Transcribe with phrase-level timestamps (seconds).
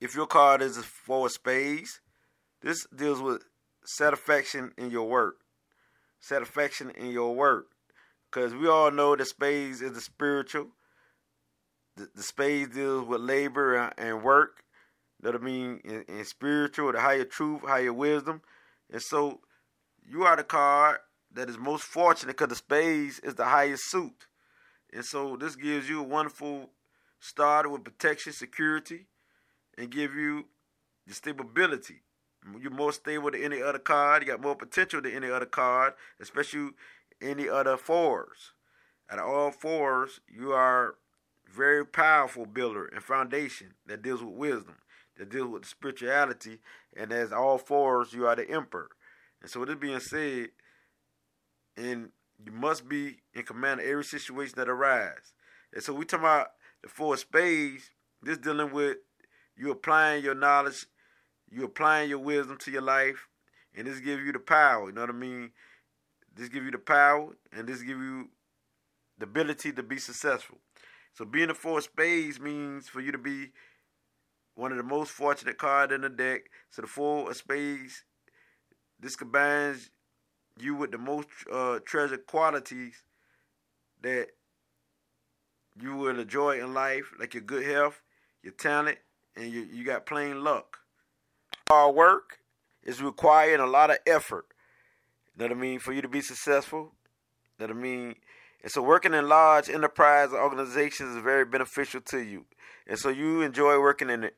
[0.00, 2.00] if your card is four of spades,
[2.62, 3.42] this deals with
[3.84, 5.36] satisfaction in your work.
[6.20, 7.66] Satisfaction in your work.
[8.30, 10.68] Because we all know that spades is the spiritual.
[11.96, 14.64] The, the spades deals with labor and work.
[15.20, 15.80] What I mean?
[15.84, 18.42] In, in spiritual, the higher truth, higher wisdom.
[18.90, 19.40] And so
[20.06, 20.98] you are the card
[21.32, 24.26] that is most fortunate because the spades is the highest suit.
[24.92, 26.70] And so this gives you a wonderful
[27.20, 29.06] start with protection, security,
[29.80, 30.44] and give you
[31.06, 32.02] the stability.
[32.60, 34.22] You're more stable than any other card.
[34.22, 36.70] You got more potential than any other card, especially
[37.20, 38.52] any other fours.
[39.08, 40.96] Of all fours, you are
[41.50, 44.76] very powerful builder and foundation that deals with wisdom,
[45.18, 46.58] that deals with spirituality,
[46.96, 48.90] and as all fours, you are the emperor.
[49.40, 50.50] And so, with this being said,
[51.76, 52.10] and
[52.44, 55.32] you must be in command of every situation that arises.
[55.72, 56.48] And so, we talk about
[56.82, 57.90] the four spades.
[58.22, 58.98] This dealing with
[59.60, 60.86] you applying your knowledge,
[61.50, 63.28] you applying your wisdom to your life,
[63.76, 64.86] and this give you the power.
[64.86, 65.50] You know what I mean?
[66.34, 68.30] This give you the power, and this give you
[69.18, 70.56] the ability to be successful.
[71.12, 73.50] So being a four spades means for you to be
[74.54, 76.48] one of the most fortunate card in the deck.
[76.70, 78.04] So the four of spades,
[78.98, 79.90] this combines
[80.58, 83.04] you with the most uh, treasured qualities
[84.00, 84.28] that
[85.78, 88.00] you will enjoy in life, like your good health,
[88.42, 88.98] your talent,
[89.36, 90.78] and you, you got plain luck.
[91.68, 92.38] Hard work
[92.82, 94.46] is requiring a lot of effort.
[95.36, 95.78] You know what I mean?
[95.78, 96.92] For you to be successful.
[97.58, 98.14] You know what I mean?
[98.62, 102.44] And so working in large enterprise organizations is very beneficial to you.
[102.86, 104.36] And so you enjoy working in it,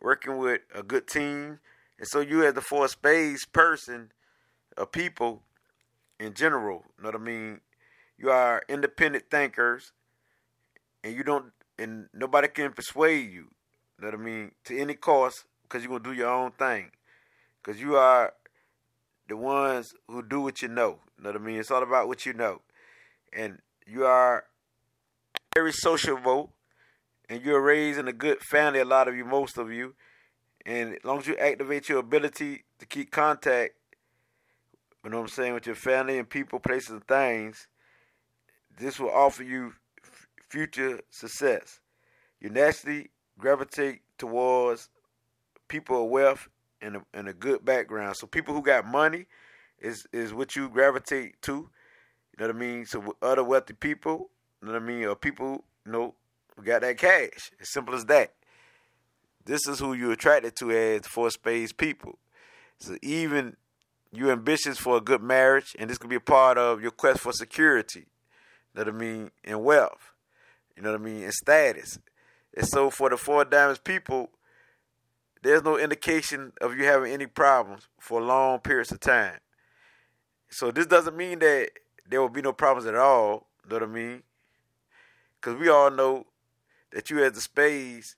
[0.00, 1.60] working with a good team.
[1.98, 4.12] And so you as the four spades person
[4.76, 5.42] of people
[6.18, 7.60] in general, you know what I mean?
[8.18, 9.92] You are independent thinkers
[11.02, 13.48] and you don't and nobody can persuade you,
[13.98, 16.90] what I mean, to any cost because you're gonna do your own thing.
[17.62, 18.34] Cause you are
[19.28, 20.98] the ones who do what you know.
[21.18, 21.58] Know what I mean?
[21.58, 22.60] It's all about what you know.
[23.32, 24.44] And you are
[25.54, 26.52] very sociable
[27.28, 29.94] and you're raised in a good family, a lot of you, most of you.
[30.66, 33.74] And as long as you activate your ability to keep contact,
[35.04, 37.68] you know what I'm saying, with your family and people, places, and things,
[38.78, 41.80] this will offer you f- future success.
[42.40, 44.88] You naturally gravitate towards
[45.68, 46.48] people of wealth
[46.80, 48.16] and a, and a good background.
[48.16, 49.26] So people who got money
[49.80, 51.52] is is what you gravitate to.
[51.52, 51.68] You
[52.38, 52.86] know what I mean?
[52.86, 54.30] So other wealthy people,
[54.60, 56.14] you know what I mean, or people, you know,
[56.56, 57.52] who got that cash.
[57.60, 58.32] As simple as that.
[59.44, 62.18] This is who you're attracted to as four spades people.
[62.78, 63.56] So even
[64.10, 67.20] you're ambitious for a good marriage, and this could be a part of your quest
[67.20, 68.06] for security.
[68.74, 69.30] You know what I mean?
[69.44, 70.12] And wealth.
[70.76, 71.22] You know what I mean?
[71.24, 71.98] And status.
[72.56, 74.30] And so for the four diamonds people,
[75.42, 79.38] there's no indication of you having any problems for long periods of time.
[80.48, 81.70] So this doesn't mean that
[82.08, 83.48] there will be no problems at all.
[83.68, 84.22] Know what I mean?
[85.40, 86.26] Because we all know
[86.92, 88.16] that you as the spades,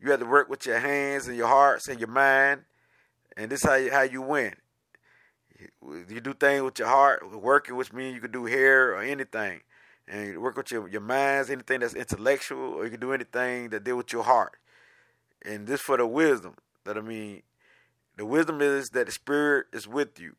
[0.00, 2.62] you have to work with your hands and your hearts and your mind,
[3.36, 4.54] and this is how you, how you win.
[5.80, 9.60] You do things with your heart, working, which means you can do hair or anything,
[10.06, 13.84] and work with your your minds, anything that's intellectual, or you can do anything that
[13.84, 14.58] deal with your heart
[15.44, 16.54] and this for the wisdom.
[16.84, 17.42] That I mean,
[18.16, 20.36] the wisdom is that the spirit is with you.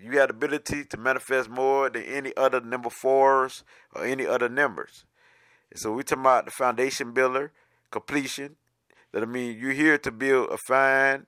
[0.00, 3.64] You got the ability to manifest more than any other number fours
[3.94, 5.04] or any other numbers.
[5.70, 7.52] And so we talking about the foundation builder,
[7.90, 8.56] completion.
[9.12, 11.26] That I mean, you're here to build a fine,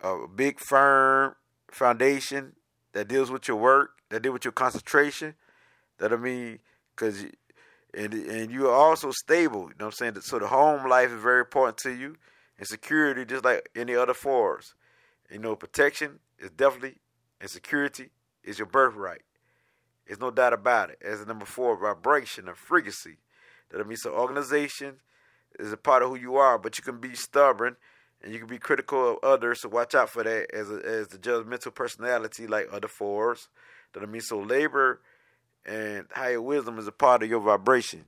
[0.00, 1.36] a big firm
[1.70, 2.56] foundation
[2.92, 5.34] that deals with your work, that deals with your concentration.
[6.00, 6.58] That I mean,
[6.96, 7.24] because
[7.94, 9.62] and and you are also stable.
[9.62, 10.20] You know what I'm saying?
[10.22, 12.16] So the home life is very important to you,
[12.58, 14.74] and security, just like any other force.
[15.30, 16.96] You know, protection is definitely,
[17.40, 18.10] and security
[18.42, 19.22] is your birthright.
[20.06, 20.98] There's no doubt about it.
[21.04, 23.18] As a number four, vibration and frequency.
[23.70, 24.96] That I mean, so organization
[25.58, 27.76] is a part of who you are, but you can be stubborn
[28.22, 29.60] and you can be critical of others.
[29.60, 33.48] So watch out for that as a, as the judgmental personality like other fours.
[33.92, 35.00] That I mean, so labor
[35.66, 38.04] and higher wisdom is a part of your vibration.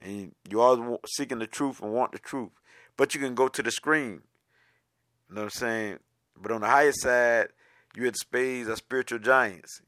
[0.00, 2.50] And you always seeking the truth and want the truth.
[2.96, 4.22] But you can go to the screen.
[5.28, 5.98] You know what I'm saying?
[6.40, 7.48] But on the higher side,
[7.96, 9.80] you had spades are spiritual giants.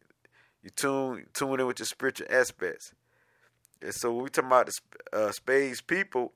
[0.63, 2.93] You tune tune in with your spiritual aspects.
[3.83, 6.33] And so when we talk about the uh, spades people,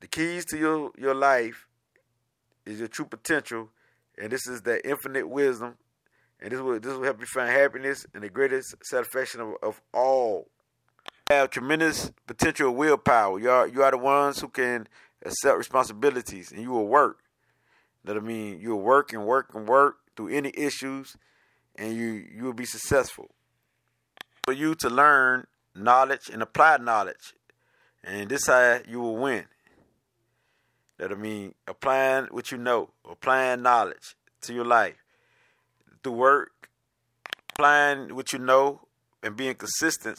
[0.00, 1.66] the keys to your, your life
[2.66, 3.70] is your true potential,
[4.18, 5.76] and this is that infinite wisdom
[6.40, 9.80] and this will this will help you find happiness and the greatest satisfaction of, of
[9.92, 10.48] all
[11.30, 13.38] have tremendous potential willpower.
[13.38, 14.88] You are you are the ones who can
[15.24, 17.18] accept responsibilities and you will work.
[18.04, 21.16] That I mean, you'll work and work and work through any issues
[21.76, 23.30] and you you will be successful.
[24.44, 27.34] For you to learn knowledge and apply knowledge.
[28.02, 29.44] And this how you will win.
[30.98, 34.96] That I mean, applying what you know, applying knowledge to your life
[36.02, 36.70] through work,
[37.50, 38.88] applying what you know,
[39.22, 40.18] and being consistent.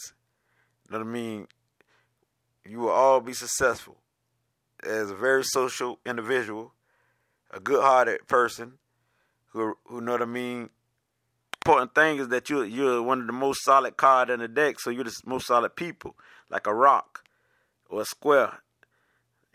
[0.86, 1.48] You know what I mean?
[2.66, 3.98] You will all be successful
[4.84, 6.74] as a very social individual,
[7.52, 8.74] a good-hearted person
[9.48, 10.70] who who know what I mean.
[11.64, 14.80] Important thing is that you you're one of the most solid card in the deck,
[14.80, 16.16] so you're the most solid people,
[16.50, 17.24] like a rock
[17.90, 18.62] or a square.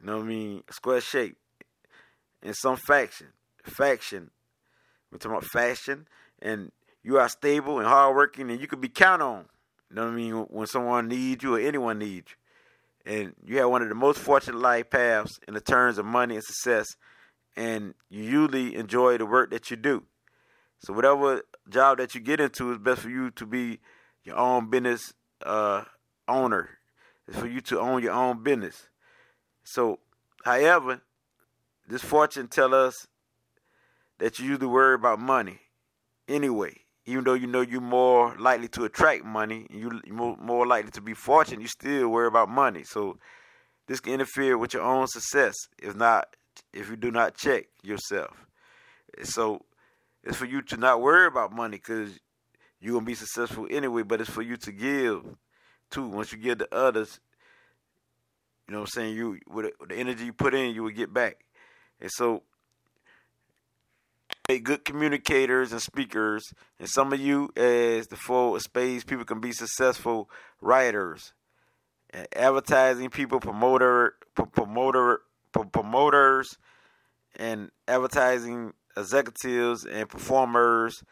[0.01, 0.63] You know what I mean?
[0.71, 1.37] Square shape.
[2.43, 3.29] In some faction.
[3.65, 4.31] Faction.
[5.17, 6.07] We're talking about fashion.
[6.43, 6.73] And
[7.03, 9.47] you are stable and hardworking and you can be counted on.
[9.89, 10.35] You know what I mean?
[10.35, 12.31] When someone needs you or anyone needs
[13.07, 13.13] you.
[13.13, 16.35] And you have one of the most fortunate life paths in the terms of money
[16.35, 16.87] and success.
[17.57, 20.03] And you usually enjoy the work that you do.
[20.81, 23.79] So whatever job that you get into is best for you to be
[24.25, 25.15] your own business
[25.45, 25.85] uh,
[26.29, 26.71] owner.
[27.27, 28.89] It's for you to own your own business.
[29.65, 30.01] So,
[30.45, 31.01] however,
[31.89, 33.07] this fortune tell us
[34.19, 35.61] that you usually worry about money
[36.29, 36.75] anyway.
[37.09, 41.01] Even though you know you're more likely to attract money, you more, more likely to
[41.01, 42.83] be fortunate, you still worry about money.
[42.83, 43.19] So
[43.87, 46.35] this can interfere with your own success if not
[46.73, 48.47] if you do not check yourself.
[49.23, 49.63] So
[50.25, 52.19] it's for you to not worry about money because
[52.81, 54.03] you're gonna be successful anyway.
[54.03, 55.25] But it's for you to give
[55.91, 56.09] too.
[56.09, 57.21] Once you give to others,
[58.67, 59.17] you know what I'm saying?
[59.17, 61.45] You with the energy you put in, you will get back.
[62.01, 62.43] And so
[64.49, 66.53] make good communicators and speakers.
[66.79, 71.33] And some of you, as the full spades people, can be successful writers,
[72.11, 75.21] and advertising people, promoter, promoter,
[75.73, 76.57] promoters,
[77.37, 81.03] and advertising executives and performers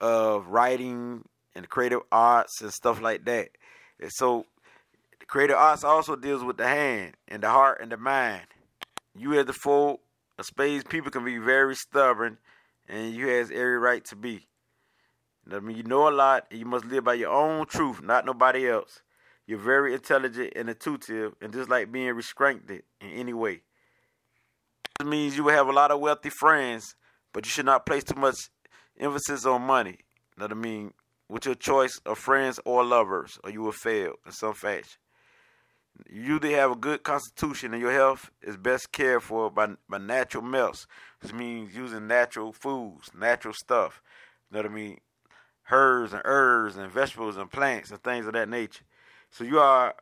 [0.00, 3.48] of writing and creative arts and stuff like that.
[4.00, 4.46] And so
[5.18, 8.46] the creative arts also deals with the hand and the heart and the mind.
[9.16, 10.00] You as the full
[10.38, 12.38] of spades people can be very stubborn
[12.88, 14.46] and you has every right to be.
[15.50, 18.26] I mean, you know a lot, and you must live by your own truth, not
[18.26, 19.02] nobody else.
[19.46, 23.62] You're very intelligent and intuitive, and just like being restrained in any way.
[24.98, 26.94] This means you will have a lot of wealthy friends,
[27.32, 28.36] but you should not place too much
[28.98, 29.98] emphasis on money.
[30.36, 30.92] Know what I mean?
[31.28, 34.98] With your choice of friends or lovers, or you will fail in some fashion.
[36.08, 39.98] You usually have a good constitution and your health is best cared for by, by
[39.98, 40.86] natural melts,
[41.20, 44.02] which means using natural foods, natural stuff.
[44.50, 44.98] You know what I mean?
[45.70, 48.84] Herbs and herbs and vegetables and plants and things of that nature.
[49.30, 49.94] So you are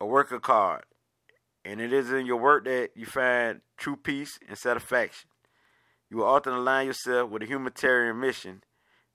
[0.00, 0.84] a worker card.
[1.64, 5.28] And it is in your work that you find true peace and satisfaction.
[6.10, 8.62] You will often align yourself with a humanitarian mission,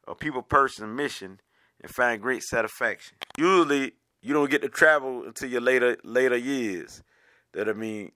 [0.08, 1.40] a people person mission,
[1.82, 3.18] and find great satisfaction.
[3.38, 7.04] Usually, you don't get to travel until your later later years.
[7.52, 8.12] That I mean,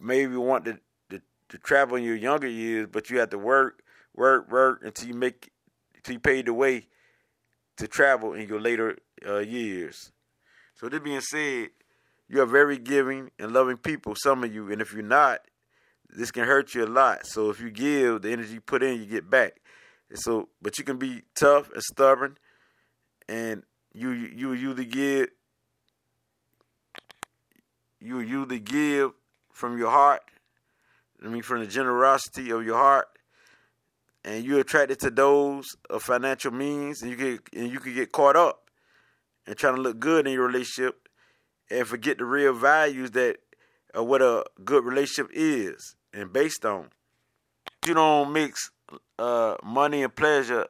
[0.00, 0.78] maybe you want to,
[1.10, 3.82] to, to travel in your younger years, but you have to work,
[4.14, 5.50] work, work until you make
[5.94, 6.88] until you pay the way
[7.76, 10.12] to travel in your later uh, years.
[10.74, 11.70] So this being said,
[12.28, 14.14] you are very giving and loving people.
[14.16, 15.40] Some of you, and if you're not,
[16.10, 17.26] this can hurt you a lot.
[17.26, 19.60] So if you give, the energy you put in, you get back.
[20.10, 22.38] And so, but you can be tough and stubborn,
[23.28, 23.62] and
[23.92, 25.28] you you usually give
[28.00, 29.12] you usually give
[29.52, 30.22] from your heart.
[31.24, 33.08] I mean, from the generosity of your heart,
[34.24, 38.12] and you're attracted to those of financial means, and you get and you can get
[38.12, 38.70] caught up
[39.46, 41.08] and trying to look good in your relationship,
[41.70, 43.38] and forget the real values that
[43.94, 46.90] of what a good relationship is and based on.
[47.86, 48.70] You don't mix
[49.18, 50.66] uh, money and pleasure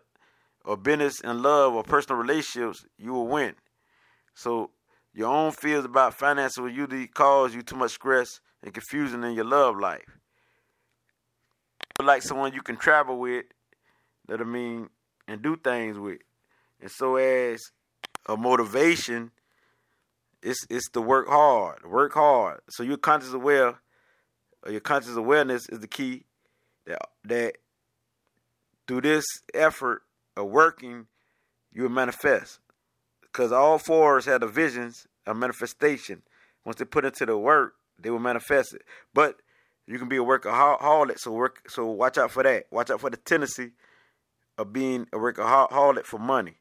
[0.64, 3.54] or business and love or personal relationships, you will win.
[4.34, 4.70] So
[5.14, 9.34] your own fears about finances will usually cause you too much stress and confusion in
[9.34, 10.18] your love life.
[12.02, 13.46] Like someone you can travel with,
[14.28, 14.88] that I mean,
[15.26, 16.20] and do things with.
[16.80, 17.60] And so as
[18.26, 19.32] a motivation,
[20.42, 21.84] it's it's to work hard.
[21.84, 22.60] Work hard.
[22.68, 23.74] So you're conscious aware
[24.66, 26.24] your conscious awareness is the key
[26.86, 27.56] that that
[28.86, 29.24] through this
[29.54, 30.02] effort
[30.36, 31.06] of working,
[31.72, 32.60] you will manifest.
[33.32, 36.22] Because all fours had the visions of manifestation.
[36.64, 38.82] Once they put into the work, they will manifest it.
[39.14, 39.36] But
[39.86, 41.62] you can be a workaholic, so work.
[41.68, 42.64] So watch out for that.
[42.70, 43.72] Watch out for the tendency
[44.56, 46.56] of being a workaholic for money.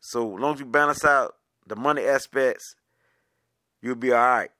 [0.00, 1.34] So long as you balance out
[1.66, 2.74] the money aspects,
[3.82, 4.50] you'll be all right.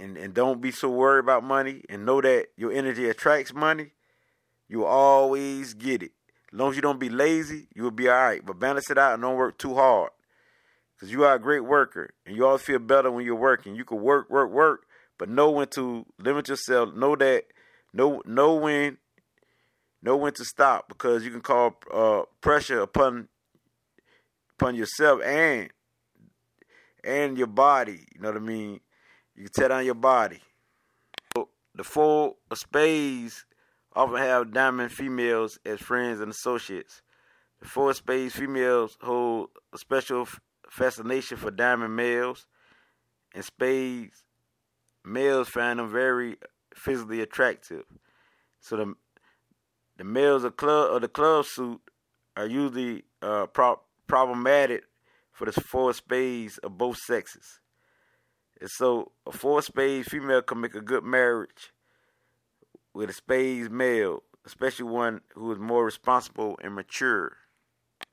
[0.00, 3.92] And and don't be so worried about money and know that your energy attracts money.
[4.68, 6.12] You'll always get it.
[6.52, 8.44] As long as you don't be lazy, you'll be all right.
[8.44, 10.10] But balance it out and don't work too hard.
[10.94, 13.74] Because you are a great worker and you always feel better when you're working.
[13.74, 14.86] You can work, work, work,
[15.18, 16.94] but know when to limit yourself.
[16.94, 17.44] Know that,
[17.94, 18.98] know, know when,
[20.02, 23.28] know when to stop because you can call uh, pressure upon
[24.58, 25.70] upon yourself and
[27.02, 28.06] and your body.
[28.14, 28.80] You know what I mean?
[29.34, 30.40] You can tear down your body.
[31.74, 33.46] The four of spades
[33.94, 37.02] often have diamond females as friends and associates.
[37.60, 40.26] The four spades females hold a special
[40.68, 42.46] fascination for diamond males,
[43.34, 44.24] and spades
[45.04, 46.36] males find them very
[46.74, 47.84] physically attractive.
[48.60, 48.94] So the
[49.98, 51.80] the males of club the club suit
[52.36, 54.84] are usually uh, pro- problematic
[55.30, 57.60] for the four spades of both sexes.
[58.60, 61.72] And so a four spades female can make a good marriage
[62.94, 67.36] with a spades male, especially one who is more responsible and mature.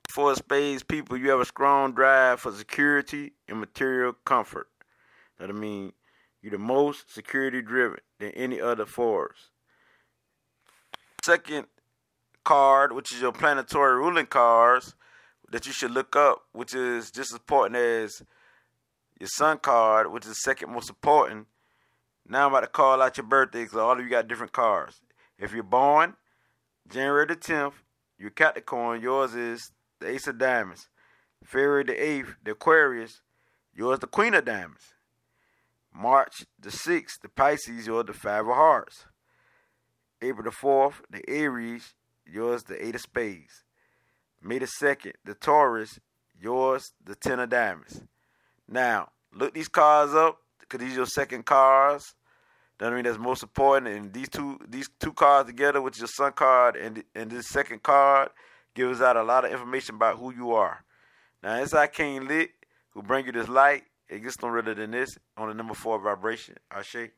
[0.10, 4.68] For a spades people, you have a strong drive for security and material comfort.
[5.38, 5.94] That I mean,
[6.42, 9.52] you're the most security driven than any other fours.
[11.24, 11.68] Second
[12.44, 14.96] card, which is your planetary ruling cards,
[15.52, 18.24] that you should look up, which is just as important as
[19.20, 21.48] your sun card, which is second most important.
[22.30, 25.02] Now I'm about to call out your birthday because all of you got different cards.
[25.40, 26.14] If you're born
[26.88, 27.74] January the 10th,
[28.20, 30.90] you're Capricorn, yours is the Ace of Diamonds.
[31.44, 33.22] February the 8th, the Aquarius,
[33.76, 34.94] yours the Queen of Diamonds.
[35.92, 39.06] March the 6th, the Pisces, yours the Five of Hearts.
[40.22, 41.96] April the 4th, the Aries,
[42.26, 43.64] yours the Eight of Spades.
[44.42, 46.00] May the 2nd, the Taurus,
[46.40, 48.04] yours the Ten of Diamonds.
[48.68, 52.14] Now, look these cards up because these are your second cards.
[52.82, 53.88] I mean that's most important.
[53.88, 57.84] And these two these two cards together, is your sun card and and this second
[57.84, 58.30] card,
[58.74, 60.84] gives out a lot of information about who you are.
[61.44, 62.52] Now, inside King Lit,
[62.92, 66.00] who bring you this light, it gets no redder than this on the number four
[66.00, 66.56] vibration.
[66.72, 67.10] I Ashe.